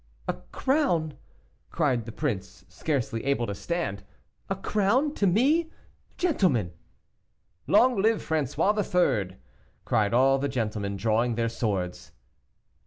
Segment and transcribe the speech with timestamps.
[0.27, 1.15] "A crown!"
[1.69, 4.01] cried the prince, scarcely able to stand,
[4.49, 5.69] "a crown to me,
[6.17, 6.71] gentlemen?"
[7.67, 9.37] "Long live François III.!"
[9.85, 12.13] cried all the gentlemen, drawing their swords.